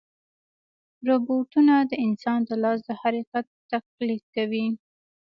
[1.07, 4.65] روبوټونه د انسان د لاس د حرکت تقلید کوي.